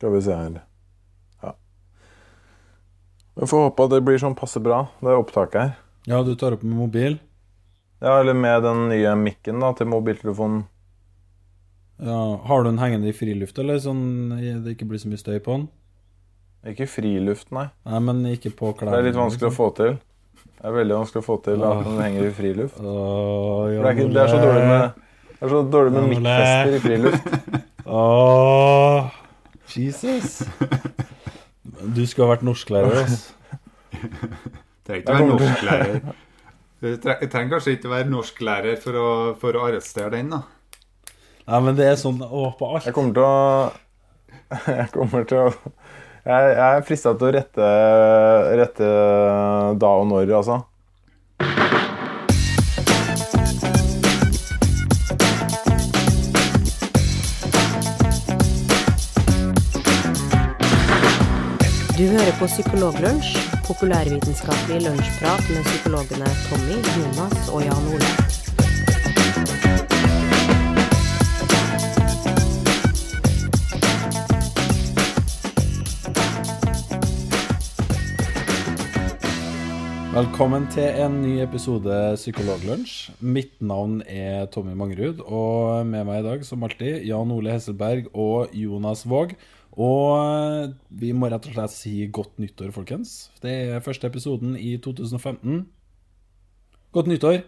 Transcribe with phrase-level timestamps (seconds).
[0.00, 0.54] Skal vi se her.
[1.44, 1.50] Ja.
[3.36, 5.74] Vi får håpe at det blir sånn passe bra, det opptaket her.
[6.08, 7.18] Ja, du tar opp med mobil.
[8.00, 10.62] Ja, eller med den nye mikken da, til mobiltelefonen.
[12.00, 15.36] Ja, har du den hengende i friluft, eller sånn det ikke blir så mye støy
[15.36, 15.68] på den?
[16.72, 17.66] Ikke i friluft, nei.
[17.84, 18.96] Nei, men ikke på klærne.
[18.96, 20.00] Det er litt vanskelig å få til.
[20.48, 22.80] Det er veldig vanskelig å få til at den henger i friluft.
[22.80, 26.12] Åh, det, er ikke, det er så dårlig med, det er så dårlig med Ole.
[26.16, 27.32] mikkfester i friluft.
[28.00, 29.19] Åh,
[29.76, 30.40] Jesus.
[31.80, 33.32] Du skulle ha vært norsklærer, altså.
[34.84, 36.00] Trenger ikke være norsklærer.
[36.80, 39.06] Du trenger kanskje ikke være norsklærer for å,
[39.40, 40.42] for å arrestere den, da.
[41.46, 42.88] Nei, men det er sånn å, på alt.
[42.88, 43.34] Jeg kommer til å
[44.80, 47.68] Jeg kommer til å Jeg, jeg er frista til å rette,
[48.60, 48.90] rette
[49.80, 50.60] da og når, altså.
[62.00, 63.34] Du hører på Psykologlunsj,
[63.66, 68.12] populærvitenskapelig lunsjprat med psykologene Tommy, Jonas og Jan Ole.
[80.16, 83.10] Velkommen til en ny episode Psykologlunsj.
[83.20, 88.08] Mitt navn er Tommy Mangerud, og med meg i dag, som alltid, Jan Ole Hesselberg
[88.16, 89.36] og Jonas Våg.
[89.80, 93.30] Og vi må rett og slett si godt nyttår, folkens.
[93.40, 95.62] Det er første episoden i 2015.
[96.92, 97.38] Godt nyttår.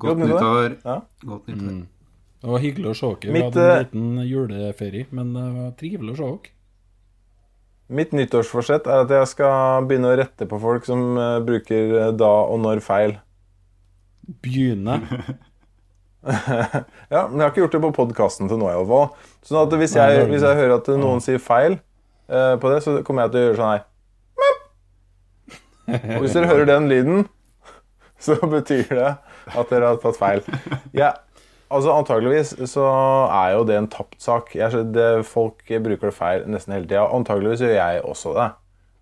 [0.00, 0.38] Godt nyttår.
[0.38, 0.76] nyttår.
[0.86, 1.00] Ja.
[1.26, 1.82] Godt nyttår.
[2.40, 3.34] Det var hyggelig å se dere.
[3.34, 6.54] Vi hadde en eh, liten juleferie, men det var trivelig å se dere.
[7.90, 12.12] Mitt nyttårsforsett er at jeg skal begynne å rette på folk som eh, bruker eh,
[12.16, 13.16] da og når feil.
[14.40, 15.00] Begynne.
[16.24, 19.30] Ja, men jeg har ikke gjort det på podkasten til nå, hvert fall.
[19.46, 21.78] Sånn at hvis jeg, hvis jeg hører at noen sier feil
[22.30, 23.86] uh, på det, så kommer jeg til å gjøre sånn her.
[25.90, 27.24] Og hvis dere hører den lyden,
[28.24, 30.44] så betyr det at dere har tatt feil.
[30.96, 31.14] Ja,
[31.72, 32.86] altså Antageligvis så
[33.26, 34.52] er jo det en tapt sak.
[34.58, 37.08] Jeg, det, folk bruker det feil nesten hele tida.
[37.08, 38.50] Antageligvis gjør jeg også det.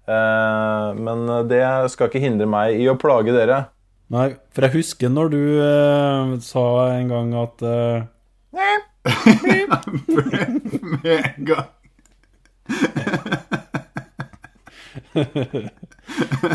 [0.08, 3.66] Uh, men det skal ikke hindre meg i å plage dere.
[4.08, 6.64] Nei, for jeg husker når du eh, sa
[6.94, 8.06] en gang at eh,
[11.02, 11.68] Med en gang.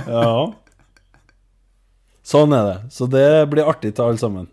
[0.10, 0.54] Ja.
[2.24, 2.78] Sånn er det.
[2.94, 4.50] Så det blir artig til alle sammen.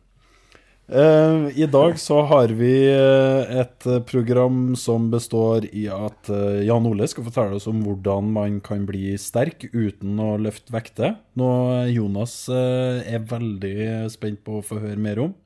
[0.91, 6.89] Eh, I dag så har vi eh, et program som består i at eh, Jan
[6.89, 11.15] Ole skal fortelle oss om hvordan man kan bli sterk uten å løfte vekter.
[11.39, 15.37] Noe Jonas er veldig spent på å få høre mer om.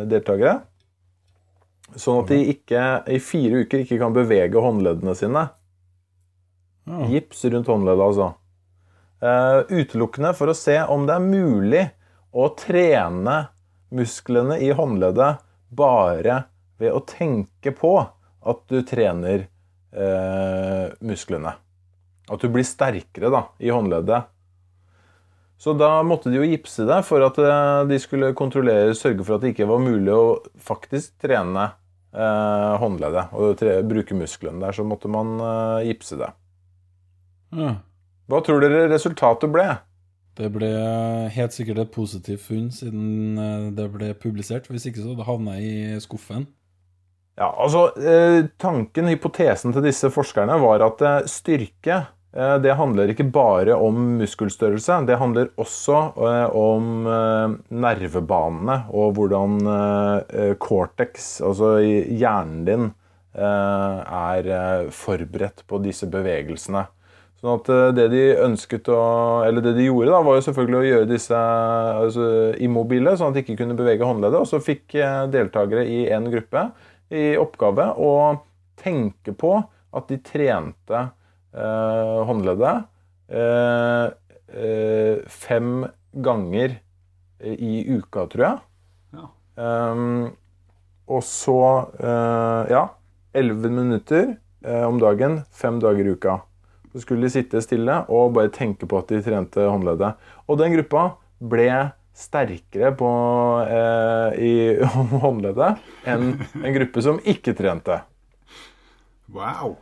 [0.09, 0.55] deltakere.
[1.97, 5.47] Sånn at de ikke, i fire uker ikke kan bevege håndleddene sine.
[6.89, 7.07] Ja.
[7.09, 8.29] Gips rundt håndleddet, altså.
[9.19, 11.85] Uh, utelukkende for å se om det er mulig
[12.31, 13.39] å trene
[13.95, 15.41] musklene i håndleddet
[15.75, 16.43] bare
[16.79, 19.49] ved å tenke på at du trener
[19.97, 21.57] uh, musklene.
[22.29, 24.29] At du blir sterkere da, i håndleddet.
[25.59, 29.37] Så da måtte de jo gipse det for at eh, de skulle kontrollere, sørge for
[29.37, 31.65] at det ikke var mulig å faktisk trene
[32.15, 34.77] eh, håndleddet og tre, bruke musklene der.
[34.77, 36.31] Så måtte man eh, gipse det.
[37.59, 37.75] Ja.
[38.29, 39.67] Hva tror dere resultatet ble?
[40.39, 40.69] Det ble
[41.35, 44.71] helt sikkert et positivt funn siden eh, det ble publisert.
[44.71, 46.47] Hvis ikke så det havna i skuffen.
[47.39, 52.09] Ja, altså, eh, Tanken, hypotesen til disse forskerne var at eh, styrke eh,
[52.61, 54.99] det handler ikke bare om muskelstørrelse.
[55.09, 55.97] Det handler også
[56.29, 62.87] eh, om eh, nervebanene og hvordan eh, cortex, altså hjernen din,
[63.33, 66.85] eh, er eh, forberedt på disse bevegelsene.
[67.39, 69.01] Sånn at eh, det de ønsket å
[69.47, 72.29] Eller det de gjorde, da, var jo selvfølgelig å gjøre disse altså,
[72.65, 74.43] immobile, sånn at de ikke kunne bevege håndleddet.
[74.43, 76.69] Og så fikk eh, deltakere i en gruppe
[77.15, 78.13] i oppgave å
[78.79, 79.55] tenke på
[79.97, 81.15] at de trente eh,
[82.29, 82.87] håndleddet
[83.29, 84.07] eh,
[84.55, 86.79] eh, fem ganger
[87.45, 88.59] i uka, tror jeg.
[89.15, 89.27] Ja.
[89.59, 90.31] Um,
[91.09, 91.59] og så
[91.99, 92.85] eh, Ja.
[93.37, 96.39] 11 minutter eh, om dagen, fem dager i uka.
[96.93, 100.17] Så skulle de sitte stille og bare tenke på at de trente håndleddet.
[100.49, 101.03] Og den gruppa
[101.39, 101.69] ble
[102.19, 103.11] sterkere på,
[103.69, 104.53] eh, i
[105.23, 105.79] håndleddet
[106.09, 108.01] enn en gruppe som ikke trente.
[109.29, 109.77] Wow.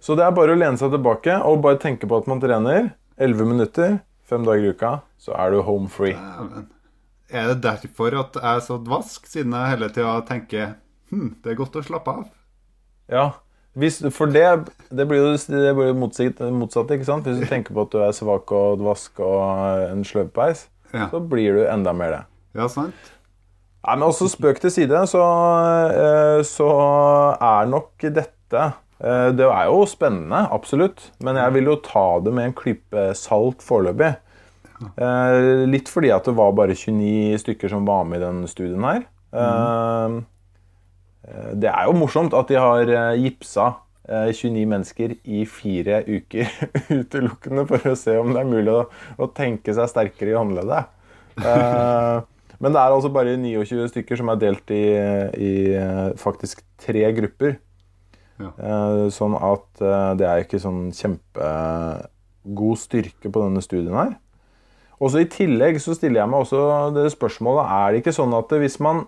[0.00, 2.92] Så det er bare å lene seg tilbake og bare tenke på at man trener.
[3.20, 6.14] 11 minutter, fem dager i uka, så er du home free.
[7.30, 10.72] Er det derfor at jeg er så dvask, siden jeg hele tida tenker
[11.12, 12.24] hm, det er godt å slappe av?
[13.12, 13.26] Ja,
[13.78, 14.46] hvis, for det,
[14.90, 17.28] det blir jo det blir motsatt, motsatt, ikke sant?
[17.28, 21.06] Hvis du tenker på at du er svak og dvask og en sløvpeis, Ja.
[21.12, 22.22] så blir du enda mer det.
[22.58, 22.96] Ja, sant?
[23.84, 25.20] Nei, men også spøk til side, så,
[25.92, 26.70] eh, så
[27.36, 28.64] er nok dette
[29.00, 33.62] Det er jo spennende, absolutt, men jeg vil jo ta det med en klype salt
[33.64, 34.10] foreløpig.
[34.96, 38.84] Eh, Litt fordi at det var bare 29 stykker som var med i den studien
[38.84, 39.06] her.
[39.32, 40.18] Eh,
[41.28, 43.70] eh, Det er jo morsomt at de har eh, gipsa
[44.08, 46.52] eh, 29 mennesker i fire uker
[47.00, 48.84] utelukkende for å se om det er mulig å,
[49.16, 50.92] å tenke seg sterkere i håndleddet.
[51.40, 52.20] Eh,
[52.60, 54.82] Men det er altså bare 29 stykker som er delt i,
[55.40, 57.54] i eh, faktisk tre grupper.
[58.40, 58.50] Ja.
[58.56, 64.16] Eh, Sånn at eh, det er ikke sånn kjempegod styrke på denne studien her.
[65.00, 68.50] Også I tillegg så stiller jeg meg også det spørsmålet Er det ikke sånn at
[68.60, 69.06] hvis man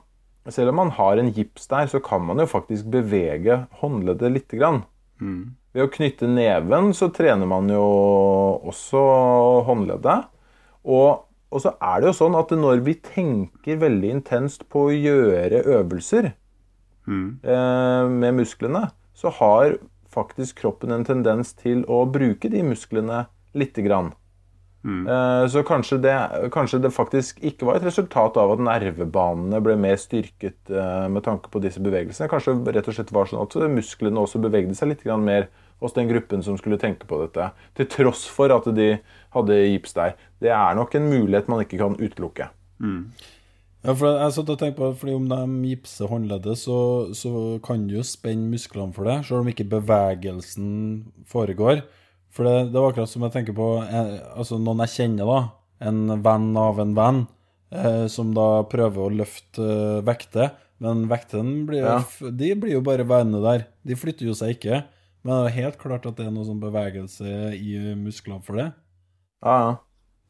[0.49, 4.56] selv om man har en gips der, så kan man jo faktisk bevege håndleddet lite
[4.58, 4.81] grann.
[5.73, 7.84] Ved å knytte neven så trener man jo
[8.67, 9.02] også
[9.69, 10.25] håndleddet.
[10.82, 14.96] Og, og så er det jo sånn at når vi tenker veldig intenst på å
[14.96, 16.32] gjøre øvelser
[17.46, 18.88] eh, med musklene,
[19.22, 19.78] så har
[20.12, 23.24] faktisk kroppen en tendens til å bruke de musklene
[23.56, 24.12] lite grann.
[24.82, 25.06] Mm.
[25.48, 26.14] Så kanskje det,
[26.52, 31.22] kanskje det faktisk ikke var et resultat av at nervebanene ble mer styrket eh, med
[31.22, 32.26] tanke på disse bevegelsene.
[32.30, 35.46] Kanskje rett og slett var sånn at musklene også bevegde seg litt grann mer
[35.82, 37.52] hos den gruppen som skulle tenke på dette.
[37.78, 38.96] Til tross for at de
[39.36, 40.19] hadde gips der.
[40.42, 42.50] Det er nok en mulighet man ikke kan utelukke.
[43.82, 45.38] Ja, for jeg satt og tenkte på fordi Om de
[45.73, 46.76] gipser håndleddet, så,
[47.19, 47.32] så
[47.64, 50.69] kan du jo spenne musklene for det, selv om ikke bevegelsen
[51.26, 51.82] foregår.
[52.32, 55.40] For det, det var akkurat som jeg tenker på eh, altså noen jeg kjenner, da.
[55.90, 57.19] En venn av en venn,
[57.75, 60.55] eh, som da prøver å løfte eh, vekter.
[60.82, 61.99] Men vektene blir, Ja.
[62.31, 63.67] de blir jo bare værende der.
[63.87, 64.84] De flytter jo seg ikke.
[65.23, 68.70] Men det er helt klart at det er noe sånn bevegelse i musklene for det.
[69.43, 69.76] Ja, ja.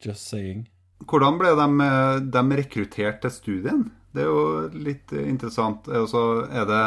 [0.05, 0.67] Just saying.
[1.09, 3.85] Hvordan ble de, eh, de rekruttert til studien?
[4.13, 5.89] Det er jo litt interessant.
[5.89, 6.83] Og er det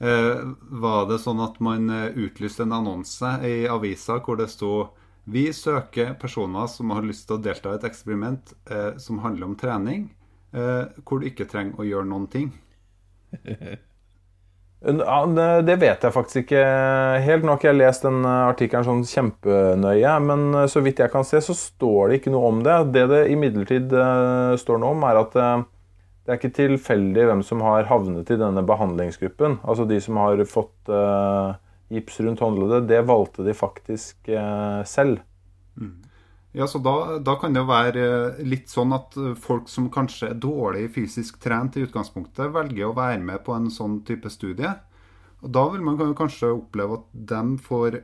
[0.00, 0.42] eh,
[0.84, 4.90] Var det sånn at man eh, utlyste en annonse i avisa hvor det sto
[5.24, 8.56] Vi søker personer som har lyst til å delta i et eksperiment
[8.98, 10.08] som handler om trening,
[10.50, 12.48] hvor du ikke trenger å gjøre noen ting.
[14.84, 16.62] Ja, det- vet jeg faktisk ikke
[17.22, 17.44] helt.
[17.44, 21.10] Nå har ikke jeg lest den eh, artikkelen sånn kjempenøye, men eh, så vidt jeg
[21.12, 22.92] kan se, så står det ikke noe om det.
[22.92, 27.60] Det det imidlertid eh, står noe om, er at det er ikke tilfeldig hvem som
[27.62, 29.60] har havnet i denne behandlingsgruppen.
[29.62, 30.90] Altså de som har fått
[31.90, 34.86] gips rundt håndleddet, det valgte de faktisk selv.
[34.86, 35.20] selv.
[36.52, 39.88] Ja, så da, da kan det jo være eh, litt sånn at eh, folk som
[39.92, 44.28] kanskje er dårlig fysisk trent i utgangspunktet, velger å være med på en sånn type
[44.32, 44.74] studie.
[45.40, 47.98] Og da vil man kanskje oppleve at de får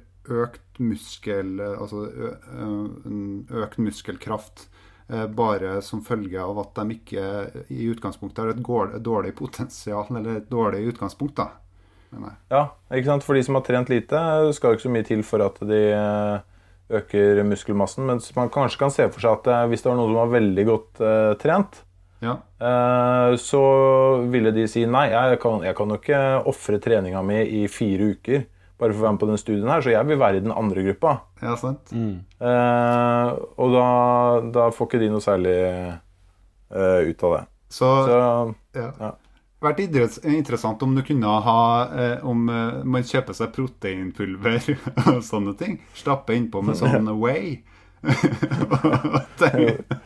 [0.47, 2.07] økt muskel, eh, altså
[3.65, 4.69] økt muskelkraft
[5.09, 7.23] bare som følge av at de ikke
[7.73, 11.47] i utgangspunktet har et dårlig potensial, eller et dårlig utgangspunkt, da.
[12.53, 12.61] Ja,
[12.93, 13.25] ikke sant?
[13.25, 14.21] For de som har trent lite,
[14.53, 15.81] skal ikke så mye til for at de
[16.91, 18.07] øker muskelmassen.
[18.09, 20.33] Mens man kanskje kan se for seg at eh, hvis det var noen som var
[20.41, 21.83] veldig godt eh, trent,
[22.25, 22.33] Ja.
[22.61, 23.63] eh, så
[24.33, 28.09] ville de si nei, jeg kan, jeg kan jo ikke ofre treninga mi i fire
[28.17, 28.47] uker
[28.79, 30.53] bare for å være med på den studien her, så jeg vil være i den
[30.55, 31.17] andre gruppa.
[31.43, 31.91] ja, sant?
[31.93, 33.87] Eh, og da,
[34.55, 35.55] da får ikke de noe særlig
[36.75, 37.41] eh, ut av det.
[37.69, 38.19] Så, Så
[38.79, 38.91] ja.
[39.03, 39.11] ja.
[39.65, 44.75] Vært interessant om du kunne ha eh, Om eh, man kjøper seg proteinpulver
[45.15, 45.81] og sånne ting.
[45.99, 47.59] Stappe innpå med sånn Way.
[48.07, 49.97] og, tenke,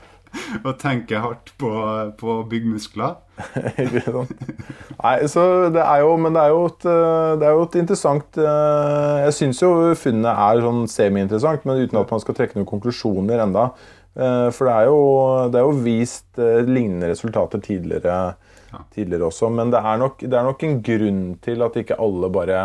[0.62, 1.72] og tenke hardt på,
[2.16, 3.18] på å bygge muskler.
[5.02, 7.78] Nei, så det er jo Men det er jo et, eh, det er jo et
[7.80, 12.58] interessant eh, Jeg syns jo funnet er sånn semi-interessant, men uten at man skal trekke
[12.58, 13.72] noen konklusjoner enda.
[14.12, 14.96] For det er jo,
[15.48, 18.34] det er jo vist lignende resultater tidligere,
[18.94, 19.50] tidligere også.
[19.52, 22.62] Men det er, nok, det er nok en grunn til at ikke alle bare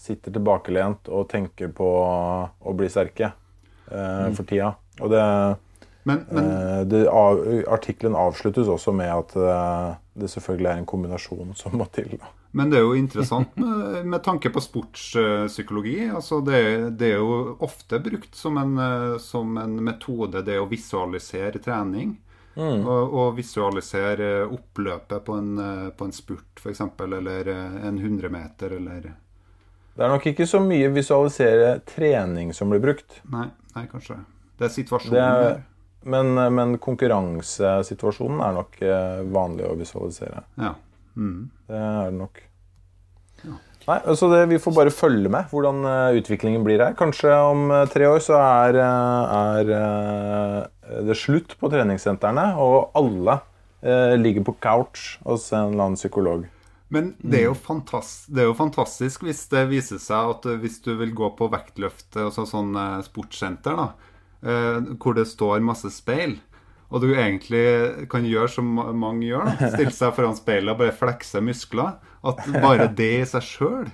[0.00, 3.32] sitter tilbakelent og tenker på å bli sterke
[3.90, 4.72] eh, for tida.
[5.00, 5.24] Og det,
[6.08, 6.46] Men, men
[6.80, 9.88] Eh, det, av, artikkelen avsluttes også med at eh,
[10.20, 12.14] det selvfølgelig er en kombinasjon som må til.
[12.16, 12.30] Da.
[12.56, 16.08] Men det er jo interessant med, med tanke på sportspsykologi.
[16.08, 16.62] Altså det,
[16.98, 22.16] det er jo ofte brukt som en, eh, som en metode, det å visualisere trening.
[22.58, 28.74] Og, og visualisere oppløpet på en, eh, på en spurt, f.eks., eller eh, en 100-meter,
[28.76, 29.06] eller
[29.94, 33.20] Det er nok ikke så mye visualisere trening som blir brukt.
[33.30, 34.18] Nei, nei kanskje.
[34.58, 35.62] Det er situasjonen Det er,
[36.10, 40.44] men, men konkurransesituasjonen er nok eh, vanlig å visualisere.
[40.60, 40.74] Ja.
[41.14, 41.50] Mm.
[41.68, 42.42] Det er det nok.
[43.88, 46.96] Nei, altså det, Vi får bare følge med hvordan eh, utviklingen blir her.
[46.98, 53.40] Kanskje om eh, tre år så er, eh, er det slutt på treningssentrene, og alle
[54.20, 56.42] ligger på couch hos en eller annen psykolog.
[56.92, 60.76] Men det er, jo fantastisk, det er jo fantastisk hvis det viser seg at hvis
[60.84, 63.86] du vil gå på vektløft, altså sånn sportssenter, da,
[65.00, 66.36] hvor det står masse speil,
[66.90, 67.64] og du egentlig
[68.12, 68.68] kan gjøre som
[69.00, 73.46] mange gjør, stille seg foran speilet og bare flekse muskler, at bare det i seg
[73.46, 73.90] sjøl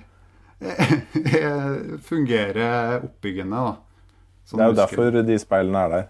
[2.07, 3.55] fungerer oppbyggende.
[3.55, 3.75] da.
[4.47, 6.05] Som Det er jo derfor de speilene er der.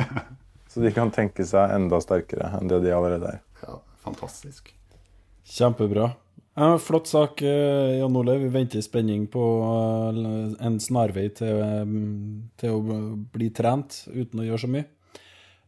[0.70, 3.40] Så de kan tenke seg enda sterkere enn det de allerede er.
[3.64, 4.70] Ja, fantastisk.
[5.50, 6.12] Kjempebra.
[6.60, 8.36] Ja, flott sak, eh, Jan Ole.
[8.38, 11.94] Vi venter i spenning på eh, en snarvei til, eh,
[12.60, 12.98] til å
[13.32, 14.86] bli trent uten å gjøre så mye.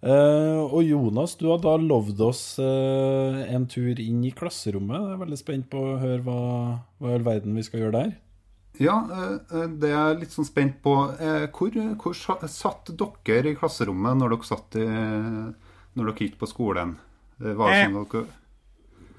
[0.02, 4.99] Eh, og Jonas, du har da lovd oss uh, en tur inn i klasserommet.
[4.99, 6.38] Jeg er veldig spent på å høre hva,
[6.99, 8.12] hva i all verden vi skal gjøre der.
[8.82, 10.97] Ja, eh, eh, det er jeg litt sånn spent på.
[11.54, 16.97] Hvor, hvor satt dere i klasserommet når dere satt i, når dere gikk på skolen?
[17.42, 18.25] Det var sånn dere,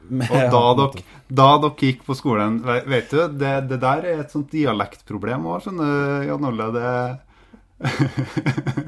[0.03, 2.57] og da dere, da dere gikk på skolen
[2.91, 6.67] Vet du, det, det der er et sånt dialektproblem òg, skjønner du, Jan Olle.
[6.75, 6.91] Det,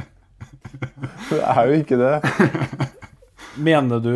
[1.30, 2.14] Det er jo ikke det.
[3.56, 4.16] Mener du,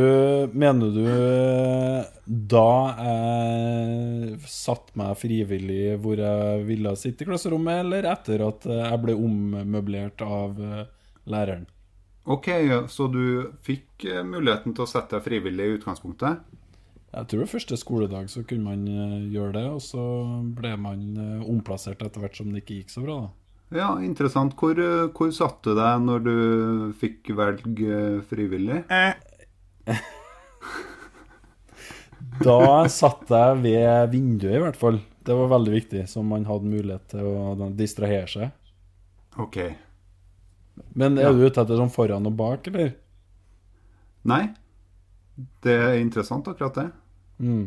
[0.52, 8.10] mener du eh, da jeg satte meg frivillig hvor jeg ville sitte i klasserommet, eller
[8.12, 10.88] etter at jeg ble ommøblert av eh,
[11.32, 11.70] læreren?
[12.30, 12.50] ok,
[12.88, 13.24] så du
[13.66, 16.46] fikk eh, muligheten til å sette deg frivillig i utgangspunktet?
[17.10, 20.04] Jeg tror første skoledag så kunne man eh, gjøre det, og så
[20.56, 23.20] ble man eh, omplassert etter hvert som det ikke gikk så bra.
[23.26, 23.39] da.
[23.76, 24.56] Ja, interessant.
[24.58, 26.38] Hvor, eh, hvor satt du deg når du
[26.98, 28.84] fikk velge eh, frivillig?
[32.40, 35.00] Da satt jeg ved vinduet, i hvert fall.
[35.28, 38.54] Det var veldig viktig, så man hadde mulighet til å distrahere seg.
[39.40, 39.58] Ok.
[40.96, 42.94] Men er du ute etter sånn foran og bak, eller?
[44.30, 44.44] Nei.
[45.64, 46.88] Det er interessant, akkurat det.
[47.44, 47.66] Mm.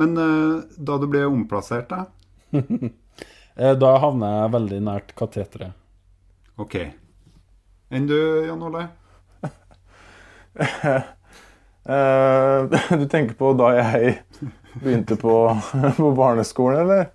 [0.00, 2.08] Men uh, da du ble omplassert, da?
[3.56, 5.74] Eh, Da havner jeg veldig nært kateteret.
[6.58, 6.78] Ok.
[7.94, 8.88] Enn du, Jan Ole?
[11.84, 12.64] Eh,
[12.98, 14.14] du tenker på da jeg
[14.80, 15.34] begynte på,
[15.98, 17.10] på barneskolen, eller?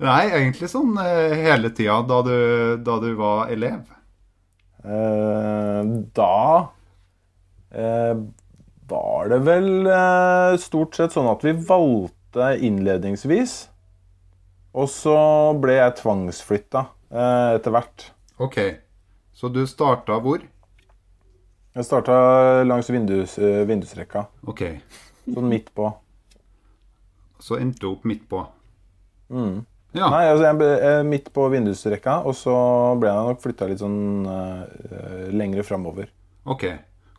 [0.00, 2.36] Nei, egentlig sånn eh, hele tida da du,
[2.80, 3.82] da du var elev.
[4.80, 6.38] Eh, da
[7.76, 8.22] eh,
[8.88, 9.68] var det vel
[10.64, 13.66] stort sett sånn at vi valgte innledningsvis.
[14.74, 15.16] Og så
[15.60, 18.04] ble jeg tvangsflytta eh, etter hvert.
[18.40, 18.58] Ok.
[19.34, 20.42] Så du starta hvor?
[21.74, 22.14] Jeg starta
[22.66, 24.62] langs vindus, eh, vindusrekka, Ok.
[25.26, 25.88] sånn midt på.
[27.40, 28.42] Så endte du opp midt på.
[29.30, 29.64] Mm.
[29.94, 30.06] Ja.
[30.12, 32.54] Nei, altså jeg ble eh, midt på vindusrekka, og så
[33.00, 36.10] ble jeg nok flytta litt sånn eh, lengre framover.
[36.46, 36.66] Ok.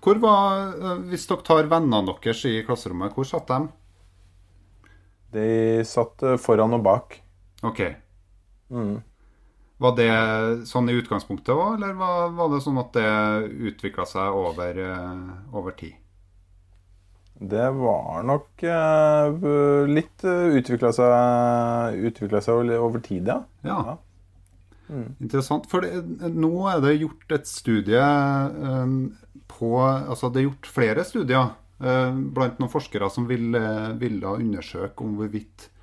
[0.01, 0.71] Hvor var,
[1.09, 3.59] Hvis dere tar vennene deres i klasserommet, hvor satt de?
[5.35, 5.47] De
[5.87, 7.19] satt foran og bak.
[7.61, 7.81] Ok.
[8.71, 8.99] Mm.
[9.81, 10.09] Var det
[10.69, 13.07] sånn i utgangspunktet òg, eller var, var det sånn at det
[13.71, 15.97] utvikla seg over, eh, over tid?
[17.41, 19.47] Det var nok eh,
[19.89, 23.39] litt utvikla seg, utviklet seg over- tid, ja.
[23.65, 23.79] Ja.
[23.89, 23.97] Ja.
[25.23, 25.65] Interessant.
[25.71, 26.03] For det,
[26.35, 28.95] nå er det gjort et studie eh,
[29.47, 33.61] på Altså det er gjort flere studier eh, blant noen forskere som ville,
[34.01, 35.80] ville undersøke om hvorvidt eh,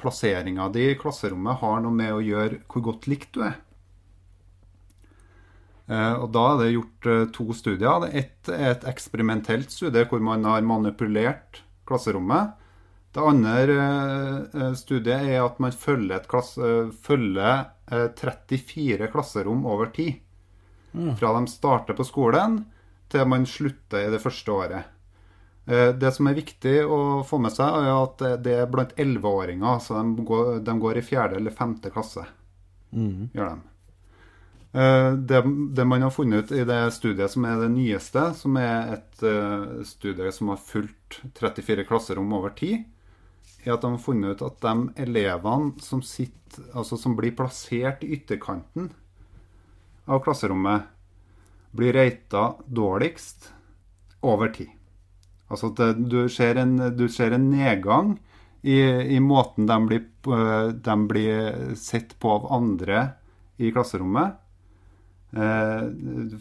[0.00, 3.58] plasseringa di i klasserommet har noe med å gjøre hvor godt likt du er.
[5.88, 8.08] Eh, og Da er det gjort eh, to studier.
[8.12, 12.56] Ett er et eksperimentelt studie hvor man har manipulert klasserommet.
[13.14, 13.76] Det andre
[14.52, 20.20] eh, studiet er at man følger, klasse, eh, følger eh, 34 klasserom over tid.
[21.18, 22.62] Fra de starter på skolen
[23.12, 24.97] til man slutter i det første året.
[25.68, 28.94] Eh, Det som er viktig å få med seg, er at det- det er blant
[28.96, 29.80] 11-åringer.
[29.80, 32.24] Så de går, de går i fjerde eller femte klasse.
[33.34, 33.60] Gjør de.
[34.74, 35.42] Eh, det,
[35.74, 39.84] det, man har funnet ut i det studiet som er det nyeste, som er et
[39.84, 42.84] studie som har fulgt 34 klasserom over tid,
[43.64, 48.04] er at de har funnet ut at de elevene som, sitter, altså som blir plassert
[48.04, 48.90] i ytterkanten
[50.06, 50.86] av klasserommet,
[51.74, 53.50] blir reita dårligst
[54.22, 54.70] over tid.
[55.48, 58.16] Altså at du ser en, du ser en nedgang
[58.62, 58.78] i,
[59.16, 60.04] i måten de blir,
[60.74, 63.04] de blir sett på av andre
[63.58, 64.36] i klasserommet
[65.30, 65.82] Eh,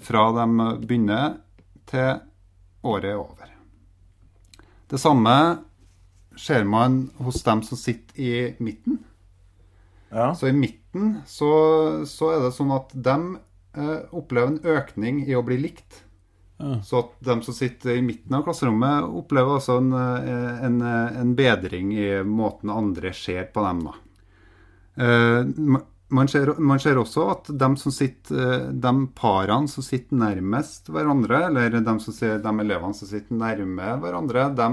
[0.01, 0.45] fra de
[0.87, 1.39] begynner
[1.89, 2.21] til
[2.87, 3.51] året er over.
[4.87, 5.33] Det samme
[6.39, 8.31] ser man hos dem som sitter i
[8.63, 9.01] midten.
[10.09, 10.31] Ja.
[10.35, 11.51] Så i midten så,
[12.07, 13.17] så, er det sånn at de
[13.75, 16.05] eh, opplever en økning i å bli likt.
[16.57, 16.79] Ja.
[16.81, 21.35] Så at de som sitter i midten av klasserommet, opplever altså en, eh, en, en
[21.37, 23.85] bedring i måten andre ser på dem.
[23.85, 23.93] da.
[24.97, 30.89] Eh, man ser, man ser, også at de, som sitter, de parene som sitter nærmest
[30.93, 34.69] hverandre, eller de, som ser, de elevene som sitter nærme hverandre, de,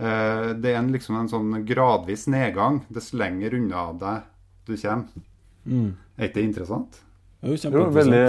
[0.00, 4.32] eh, det er en, liksom en sånn gradvis nedgang dess lenger unna deg
[4.66, 5.26] du kommer.
[5.66, 5.90] Mm.
[6.16, 7.02] Er ikke det interessant?
[7.46, 8.22] Jo, jo veldig,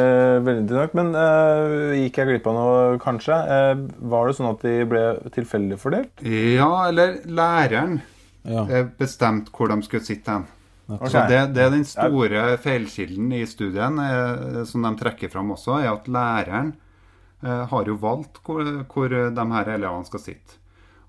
[0.46, 0.98] veldig, interessant.
[1.00, 3.38] Men uh, gikk jeg glipp av noe, kanskje?
[3.50, 5.06] Uh, var det sånn at de ble
[5.36, 6.22] tilfeldig fordelt?
[6.24, 8.00] Ja, eller læreren
[8.48, 8.86] ja.
[9.00, 10.48] bestemte hvor de skulle sitte hen.
[10.88, 11.28] Okay.
[11.28, 15.90] Det, det, er den store feilkilden i studien eh, som de trekker fram også, er
[15.92, 16.70] at læreren
[17.44, 20.62] eh, har jo valgt hvor, hvor de her elevene skal sitte.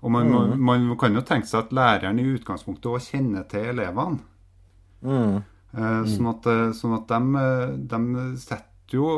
[0.03, 0.59] Og man, mm.
[0.59, 4.19] man, man, kan jo tenke seg at læreren i utgangspunktet òg kjenner til elevene.
[4.99, 5.39] Mm.
[5.69, 9.09] Eh, sånn, at, eh, sånn at, de, eh, de setter jo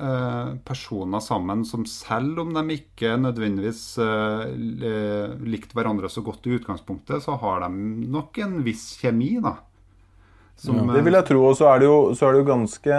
[0.00, 7.22] eh, personer sammen som selv om de ikke nødvendigvis likte hverandre så godt i utgangspunktet,
[7.22, 9.58] så har de nok en viss kjemi, da.
[10.58, 10.96] Som, ja.
[10.96, 11.44] Det vil jeg tro.
[11.48, 12.96] Og så er det jo, er det jo ganske,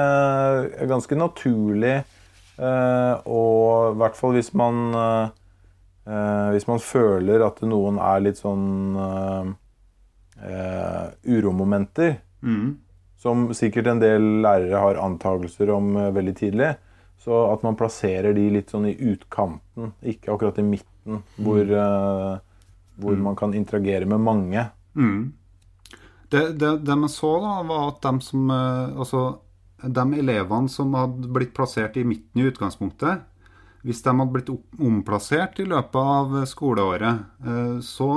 [0.89, 5.27] ganske, naturlig eh, og i hvert fall hvis man eh,
[6.55, 8.95] Hvis man føler at noen er litt sånn
[11.21, 12.71] uromomenter, mm.
[13.21, 16.71] Som sikkert en del lærere har antakelser om eh, veldig tidlig,
[17.21, 21.75] så at man plasserer de litt sånn i utkanten, ikke akkurat i midten, hvor, mm.
[21.77, 22.71] Eh,
[23.03, 23.27] hvor mm.
[23.27, 24.65] man kan interagere med mange.
[24.97, 25.33] Mm.
[26.31, 29.21] Det, det, det vi så, da, var at de som eh, Altså,
[29.81, 33.27] de elevene som hadde blitt plassert i midten i utgangspunktet,
[33.81, 37.23] hvis de hadde blitt omplassert i løpet av skoleåret,
[37.81, 38.09] så,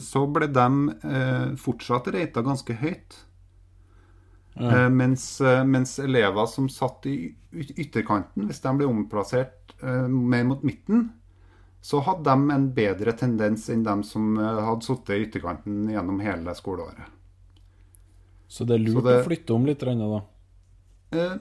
[0.00, 3.18] så ble de fortsatt rata ganske høyt.
[4.54, 4.88] Ja.
[4.90, 5.24] Mens,
[5.64, 11.06] mens, elever som satt i ytterkanten, hvis de ble omplassert mer mot midten,
[11.80, 16.52] så hadde de en bedre tendens enn de som hadde sittet i ytterkanten gjennom hele
[16.58, 17.08] skoleåret.
[18.50, 20.20] Så det er lurt det, å flytte om litt, da?
[21.14, 21.34] Eh,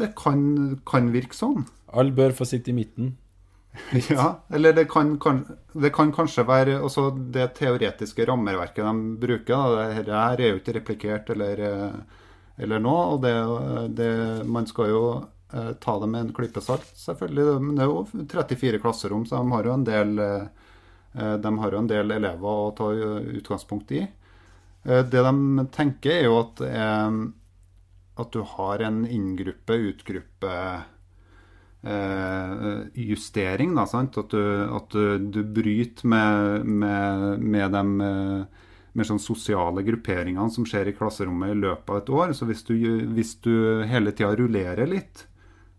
[0.00, 0.40] det kan,
[0.86, 1.62] kan, virke sånn.
[1.94, 3.12] Alle bør få sitte i midten?
[4.10, 5.44] ja, eller det kan, kan,
[5.78, 9.54] det kan kanskje være også det teoretiske rammeverket de bruker.
[9.54, 9.86] Da.
[10.00, 12.26] Dette er jo ikke replikert eller, eh,
[12.58, 13.04] eller noe.
[13.14, 13.34] Og det,
[13.98, 14.10] det,
[14.48, 15.02] man skal jo
[15.52, 17.58] eh, ta det med en klype salt, selvfølgelig.
[17.64, 20.46] Men det er jo 34 klasserom, så de har jo en del, eh,
[21.74, 22.92] jo en del elever å ta
[23.40, 24.04] utgangspunkt i.
[24.84, 27.18] Eh, det de tenker, er jo at, eh,
[28.18, 30.54] at du har en inngruppe, utgruppe
[31.82, 34.18] eh, justering, da, sant?
[34.18, 34.42] At du,
[34.76, 37.84] at du, du bryter med, med, med de
[38.98, 42.34] mer sånn sosiale grupperingene som skjer i klasserommet i løpet av et år.
[42.36, 42.74] Så hvis du,
[43.14, 45.26] hvis du hele tida rullerer litt,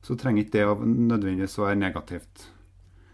[0.06, 2.48] så trenger ikke det nødvendigvis å være negativt.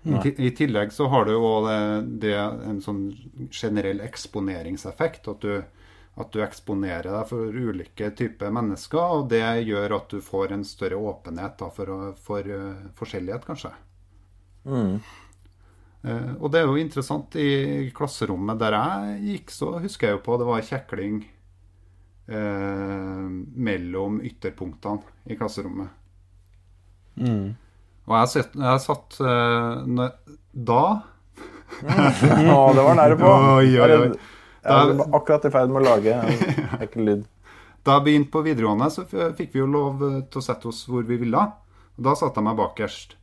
[0.06, 1.80] I, I, tillegg så har du jo det,
[2.22, 3.08] det, en sånn
[3.50, 5.26] generell eksponeringseffekt.
[5.32, 5.63] At du,
[6.22, 10.65] at du eksponerer deg for ulike typer mennesker, og det gjør at du får en
[10.68, 13.74] større åpenhet da, for, for uh, forskjellighet, kanskje.
[14.65, 15.00] Mm.
[16.06, 17.36] Uh, og det er jo interessant.
[17.39, 21.24] I klasserommet der jeg gikk, så husker jeg jo på det var kjekling
[22.30, 23.26] eh,
[23.70, 25.89] mellom ytterpunktene i klasserommet.
[27.18, 27.56] Mm.
[28.06, 29.18] Og jeg, satt, jeg satt
[30.56, 30.82] da
[32.56, 33.30] Å, det var nære på.
[33.60, 34.10] Oi, oi, oi.
[34.65, 36.46] Jeg var akkurat i ferd med å lage en
[36.86, 37.26] ekkel lyd.
[37.86, 40.86] Da jeg begynte på videregående, så fikk vi jo lov eh, til å sette oss
[40.89, 41.44] hvor vi ville.
[41.96, 43.15] Da satte jeg meg bakerst.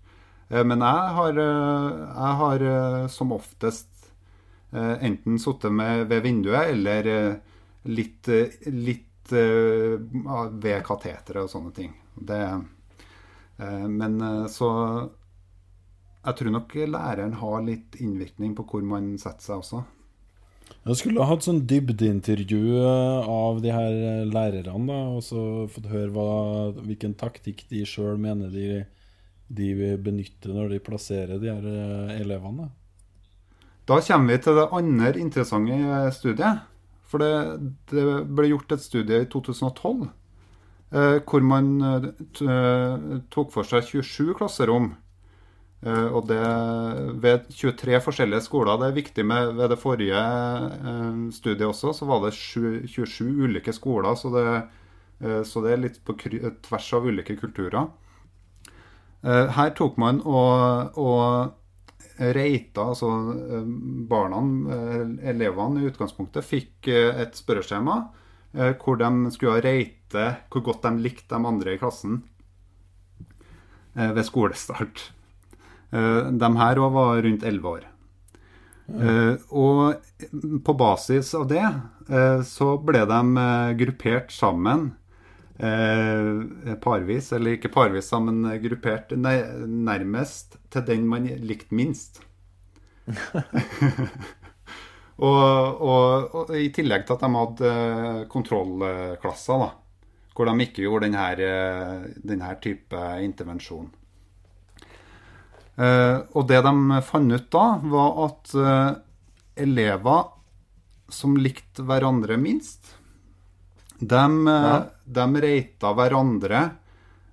[0.53, 3.88] Eh, men jeg har, eh, jeg har som oftest
[4.73, 5.75] enten sittet
[6.09, 7.07] ved vinduet eller
[7.93, 8.29] litt,
[8.73, 11.91] litt ved kateteret og sånne ting.
[12.17, 12.38] Det,
[13.93, 14.17] men
[14.49, 14.71] så
[16.25, 19.83] Jeg tror nok læreren har litt innvirkning på hvor man setter seg også.
[20.83, 25.43] Jeg skulle ha hatt sånn dybdeintervju eh, av de her eh, lærerne, da, og så
[25.71, 26.27] fått høre hva,
[26.81, 28.83] hvilken taktikk de sjøl mener de,
[29.53, 32.71] de benytter når de plasserer de her eh, elevene.
[33.88, 35.77] Da kommer vi til det andre interessante
[36.17, 36.69] studiet.
[37.11, 37.33] For det,
[37.93, 40.07] det ble gjort et studie i 2012
[40.93, 44.93] eh, hvor man eh, tok for seg 27 klasserom.
[45.83, 46.43] Eh, og det
[47.23, 48.79] ved 23 forskjellige skoler.
[48.79, 53.73] Det er viktig med Ved det forrige eh, studiet også, så var det 27 ulike
[53.73, 54.15] skoler.
[54.15, 54.47] Så det,
[55.21, 57.91] eh, så det er litt på tvers av ulike kulturer.
[59.23, 63.69] Eh, Her tok man og, og reita, altså eh,
[64.11, 64.43] barna,
[64.75, 68.03] eh, elevene i utgangspunktet, fikk et spørreskjema
[68.53, 72.19] hvor de skulle reite hvor godt de likte de andre i klassen
[73.97, 75.07] ved skolestart.
[75.89, 77.87] De her òg var rundt 11 år.
[78.93, 79.15] Ja.
[79.57, 81.65] Og på basis av det
[82.45, 83.47] så ble de
[83.81, 84.91] gruppert sammen
[85.62, 92.22] eh, parvis, eller ikke parvis, men gruppert nærmest til den man likte minst.
[95.29, 99.70] og, og, og i tillegg til at de hadde eh, kontrollklasser, da,
[100.37, 103.90] hvor de ikke gjorde denne, eh, denne type intervensjon.
[105.81, 108.90] Eh, og det de fant ut da, var at eh,
[109.64, 110.25] elever
[111.12, 112.94] som likte hverandre minst,
[114.03, 114.77] de, ja.
[115.05, 116.62] de reita hverandre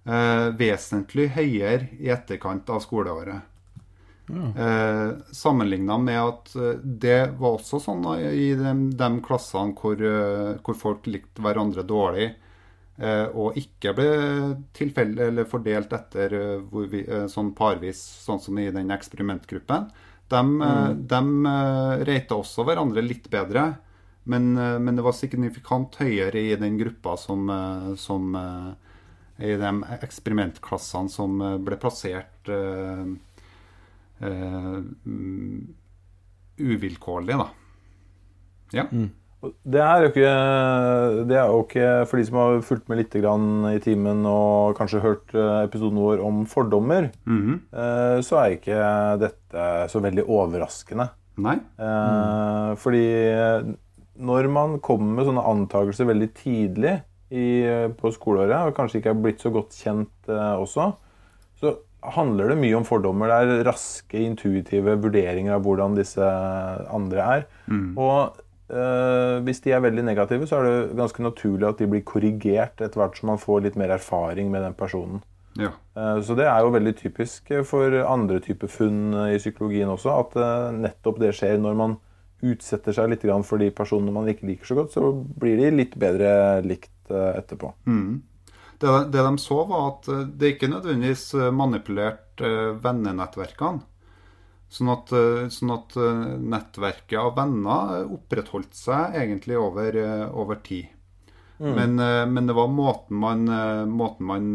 [0.05, 3.47] eh, vesentlig høyere i etterkant av skoleåret.
[4.29, 10.59] Eh, Sammenligna med at eh, det var også sånn i de, de klassene hvor, eh,
[10.61, 12.27] hvor folk likte hverandre dårlig,
[13.01, 14.11] eh, og ikke ble
[14.77, 19.89] tilfelle eller fordelt etter eh, vi, eh, sånn parvis, sånn som i den eksperimentgruppen.
[20.29, 21.05] De, mm.
[21.09, 23.71] de eh, reita også hverandre litt bedre,
[24.29, 28.69] men, eh, men det var signifikant høyere i den gruppa som, eh, som eh,
[29.39, 29.71] I de
[30.03, 33.05] eksperimentklassene som ble plassert uh,
[34.19, 35.61] mm,
[36.59, 37.45] uvilkårlig, da.
[38.75, 38.83] Ja.
[38.91, 39.07] Mm.
[39.39, 40.33] Det er, jo ikke,
[41.29, 44.75] det er jo ikke For de som har fulgt med litt grann i timen og
[44.75, 48.21] kanskje hørt episoden vår om fordommer, mm -hmm.
[48.27, 48.83] så er ikke
[49.23, 51.07] dette så veldig overraskende.
[51.37, 51.55] Nei?
[51.79, 52.75] Mm.
[52.75, 53.07] Fordi
[54.19, 56.97] når man kommer med sånne antakelser veldig tidlig
[57.31, 57.45] i,
[57.99, 60.89] på skoleåret, og kanskje ikke er blitt så godt kjent eh, også,
[61.61, 61.75] så
[62.15, 63.31] handler det mye om fordommer.
[63.31, 66.23] Det er raske, intuitive vurderinger av hvordan disse
[66.95, 67.47] andre er.
[67.99, 68.37] Og
[68.71, 72.79] eh, hvis de er veldig negative, så er det ganske naturlig at de blir korrigert
[72.79, 75.19] etter hvert som man får litt mer erfaring med den personen.
[75.59, 75.73] Ja.
[75.99, 80.39] Eh, Så det er jo veldig typisk for andre typer funn i psykologien også, at
[80.39, 81.97] eh, nettopp det skjer når man
[82.41, 85.95] utsetter seg litt for de personene man ikke liker så godt, så blir de litt
[85.99, 87.73] bedre likt etterpå.
[87.85, 88.19] etterpå.
[88.79, 93.83] Det, det de så, var at eh, det ikke nødvendigvis eh, manipulerte eh, vennenettverkene.
[94.69, 96.21] Sånn at, eh, sånn at eh,
[96.53, 100.95] nettverket av venner eh, opprettholdt seg egentlig over, eh, over tid.
[101.59, 104.47] Men, eh, men det var måten man, eh, måten man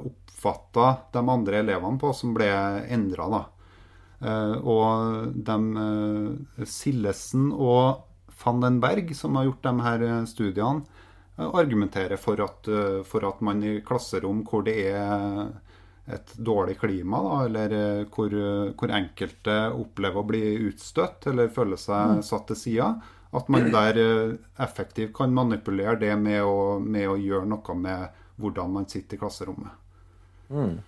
[0.00, 2.50] oppfatta de andre elevene på, som ble
[2.90, 3.44] endra, da.
[4.20, 8.06] Eh, Og de eh, Sillesen og
[8.44, 11.06] van den Berg, som har gjort de her eh, studiene,
[11.40, 12.66] argumenterer for at,
[13.08, 15.46] for at man i klasserom hvor det er
[16.12, 17.74] et dårlig klima, da, eller
[18.12, 18.34] hvor,
[18.76, 22.90] hvor enkelte opplever å bli utstøtt eller føler seg satt til side,
[23.32, 24.02] at man der
[24.60, 29.22] effektivt kan manipulere det med å, med å gjøre noe med hvordan man sitter i
[29.24, 29.72] klasserommet.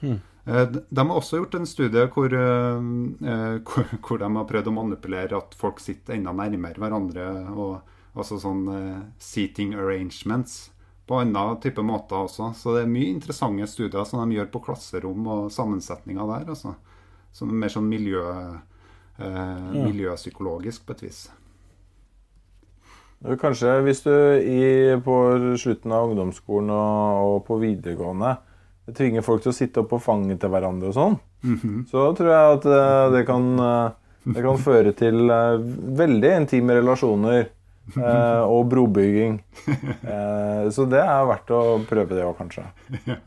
[0.02, 2.86] Eh, De de har også gjort en studie hvor, eh,
[3.30, 7.28] eh, hvor, hvor de har prøvd å manipulere at folk sitter enda nærmere hverandre.
[7.54, 10.70] Og, altså sånn eh, seating arrangements
[11.08, 12.52] på andre type måter også.
[12.58, 16.50] Så det er mye interessante studier som de gjør på klasserom og sammensetninger der.
[16.54, 16.74] Altså.
[17.32, 18.24] Som er mer sånn miljø,
[19.18, 21.22] eh, miljøpsykologisk på et vis.
[23.38, 24.62] Kanskje hvis du i,
[24.98, 25.16] på
[25.62, 28.32] slutten av ungdomsskolen og, og på videregående
[28.90, 31.18] tvinger folk til å sitte opp på fanget til hverandre og sånn,
[31.90, 33.94] så tror jeg at uh, det kan, uh,
[34.26, 35.62] det kan føre til uh,
[36.02, 37.44] veldig intime relasjoner
[37.96, 39.38] eh, og brobygging.
[40.02, 42.66] Eh, så det er verdt å prøve det òg, kanskje.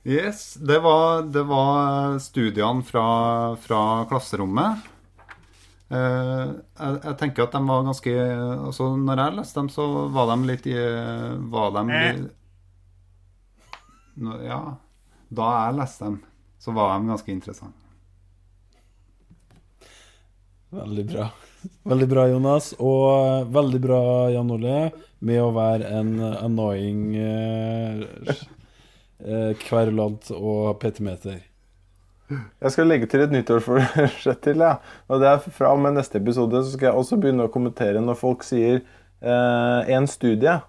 [0.00, 3.02] Yes, det var, det var studiene fra,
[3.60, 4.86] fra klasserommet.
[5.92, 8.14] Eh, jeg, jeg tenker at de var ganske
[8.70, 10.76] altså Når jeg leste dem, så var de litt i
[11.52, 12.28] Var de litt,
[14.20, 14.62] Ja.
[15.30, 16.18] Da jeg leste dem,
[16.60, 17.76] så var de ganske interessante.
[20.70, 21.28] Veldig bra.
[21.90, 22.72] Veldig bra, Jonas.
[22.78, 24.00] Og veldig bra,
[24.34, 24.80] Jan Ole,
[25.18, 28.34] med å være en annoying eh,
[29.24, 31.40] eh, kverulant og petimeter.
[32.30, 34.62] Jeg skal legge til et nyttårsforsett til.
[34.62, 34.76] Ja.
[35.10, 38.02] Og det er Fra og med neste episode så skal jeg også begynne å kommentere
[38.04, 40.60] når folk sier eh, 'en studie'.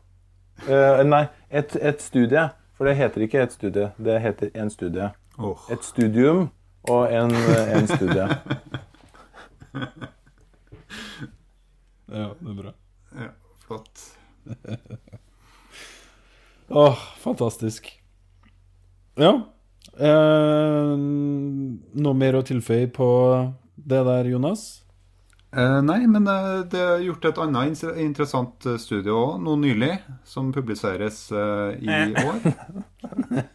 [0.68, 2.50] Eh, nei, et, et studie.
[2.82, 3.92] For det heter ikke et studie.
[4.02, 5.12] Det heter en studie.
[5.38, 5.60] Oh.
[5.70, 6.48] Et studium
[6.90, 7.30] og en,
[7.78, 8.26] en studie.
[12.12, 12.72] Ja, det er bra.
[13.16, 13.28] Ja,
[13.68, 14.02] flott.
[16.68, 17.86] Åh, fantastisk.
[19.16, 19.30] Ja.
[19.96, 23.08] Eh, noe mer å tilføye på
[23.78, 24.66] det der, Jonas?
[25.52, 29.98] Eh, nei, men eh, det er gjort et annet interessant eh, studie òg, nå nylig,
[30.24, 31.92] som publiseres i
[32.24, 32.40] år.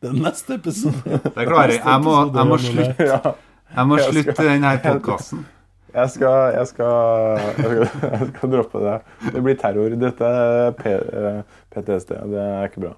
[0.00, 1.18] Det er neste episode.
[1.36, 1.82] Det klarer jeg.
[1.84, 3.08] Jeg må, jeg må slutte,
[3.76, 5.42] jeg må slutte denne podkasten.
[5.92, 8.96] jeg skal, jeg, skal, jeg, skal, jeg skal droppe det.
[9.36, 9.98] Det blir terror.
[10.06, 10.72] Dette er
[11.76, 12.16] PTSD.
[12.32, 12.96] Det er ikke bra.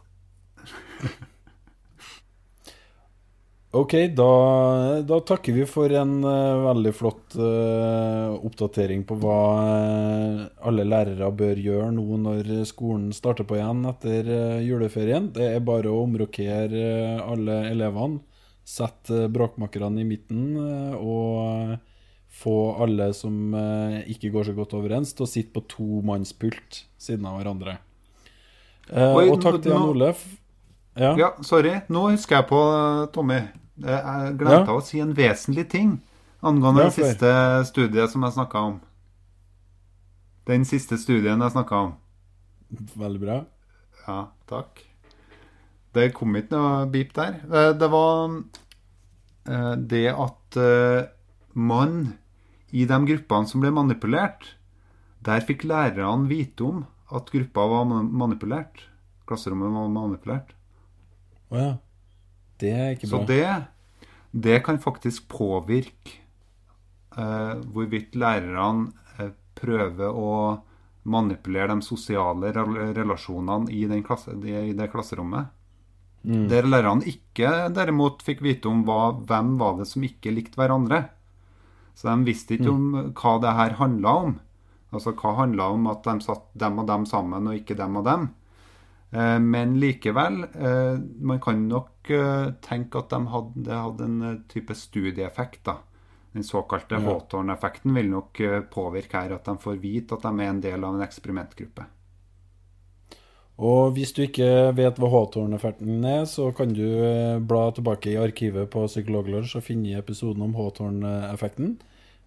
[3.72, 10.42] Ok, da, da takker vi for en uh, veldig flott uh, oppdatering på hva uh,
[10.68, 14.28] alle lærere bør gjøre nå når skolen starter på igjen etter
[14.60, 15.30] juleferien.
[15.32, 16.82] Det er bare å omrokere
[17.24, 18.20] alle elevene,
[18.60, 20.52] sette bråkmakerne i midten
[21.00, 21.72] og
[22.42, 23.56] få alle som
[24.08, 27.78] ikke går så godt overens, til å sitte på tomannspult siden av hverandre.
[28.92, 30.22] Og takk til Jan Olef.
[30.92, 31.16] Ja.
[31.16, 31.78] Ja, sorry.
[31.88, 32.62] Nå husker jeg på,
[33.16, 33.40] Tommy.
[33.80, 34.76] Jeg glemte Ja.
[34.76, 36.00] å si en vesentlig ting
[36.42, 38.80] angående det siste studiet som jeg snakka om.
[40.46, 41.92] Den siste studien jeg snakka om.
[42.98, 43.44] Veldig bra.
[44.06, 44.82] Ja, takk.
[45.94, 47.40] Det kom ikke noe beep der.
[47.52, 48.42] Eh, Det var
[49.46, 51.06] eh, det at eh,
[51.54, 52.18] man
[52.72, 54.54] i de gruppene som ble manipulert,
[55.22, 58.86] der fikk lærerne vite om at gruppa var manipulert.
[59.28, 60.54] Klasserommet var manipulert.
[61.52, 61.76] Å ja.
[62.62, 63.46] Det er ikke Så det,
[64.30, 66.20] det kan faktisk påvirke
[67.18, 70.34] eh, hvorvidt lærerne eh, prøver å
[71.02, 75.50] manipulere de sosiale relasjonene i, den klasse, i det klasserommet.
[76.22, 76.46] Mm.
[76.50, 81.08] Der lærerne ikke derimot fikk vite om hva, hvem var det som ikke likte hverandre.
[81.98, 84.36] Så de visste ikke om hva det her handla om.
[84.94, 88.06] Altså hva handla om at de satt dem og dem sammen, og ikke dem og
[88.06, 88.30] dem.
[89.12, 94.44] Eh, Men likevel, eh, man kan nok eh, tenke at de hadde, det hadde en
[94.48, 95.64] type studieeffekt.
[95.64, 95.76] da.
[96.32, 97.00] Den såkalte Ja.
[97.00, 98.38] Hawthorne-effekten vil nok
[98.72, 101.84] påvirke her at de får vite at de er en del av en eksperimentgruppe.
[103.58, 106.86] Og hvis du ikke vet hva Hawthorne-effekten er, så kan du
[107.46, 111.76] bla tilbake i arkivet på Psykologlunsj og finne episoden om Hawthorne-effekten.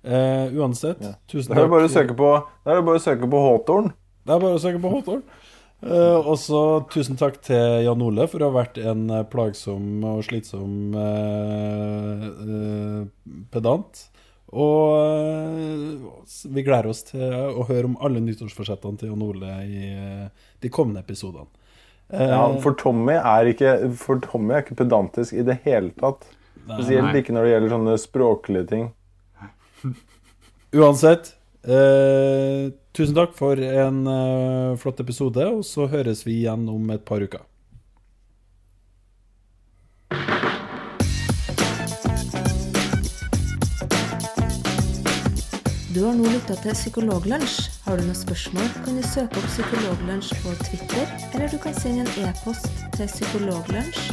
[0.05, 1.71] Uh, uansett, tusen Da er det takk.
[1.73, 2.29] bare å søke på,
[2.63, 3.93] da er det bare å søke på Hawthorne.
[4.23, 5.23] Det er bare å søke på Hawthorne.
[5.85, 10.01] Eh, og så tusen takk til Jan Ole for å ha vært en eh, plagsom
[10.09, 13.01] og slitsom uh, uh,
[13.53, 14.05] pedant.
[14.55, 15.99] Og
[16.53, 19.93] vi gleder oss til å høre om alle nyttårsforsettene til Jan Ole i
[20.63, 21.49] de kommende episodene.
[22.09, 26.27] Eh, Ja, for Tommy er ikke, for Tommy er ikke pedantisk i det hele tatt.
[26.65, 28.85] Spesielt ikke når det gjelder sånne språklige ting.
[30.75, 36.89] Uansett, eh, tusen takk for en uh, flott episode, og så høres vi igjen om
[36.95, 37.43] et par uker.
[45.95, 47.69] Du har nå lytta til Psykologlunsj.
[47.85, 52.03] Har du noen spørsmål, kan du søke opp Psykologlunsj på Twitter, eller du kan sende
[52.03, 54.11] en e-post til psykologlunsj.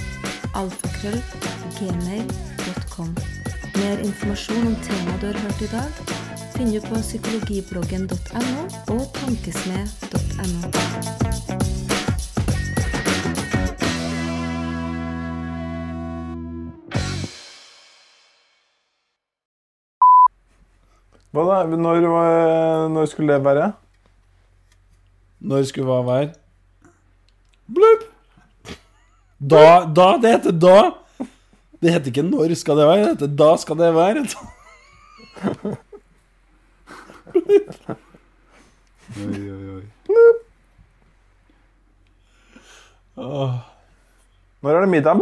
[3.72, 6.21] Mer informasjon om temaet du har hørt i dag,
[6.62, 8.60] finner du på psykologibloggen.no
[8.94, 10.70] og tankesmed.no.
[21.32, 21.60] Hva da?
[21.66, 22.00] Når,
[22.94, 23.72] når skulle det være?
[25.40, 26.32] Når skulle hva være?
[27.66, 28.10] Blubb!
[29.50, 30.80] Da, da, det heter da.
[31.82, 34.28] Det heter ikke når skal det være, det heter da skal det være.
[39.22, 39.86] Oi, oi, oi.
[43.16, 43.54] Oh.
[44.62, 45.16] Når er det middag?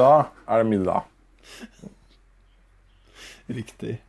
[0.00, 0.10] Da
[0.46, 1.00] er det middag.
[3.48, 4.00] riktig.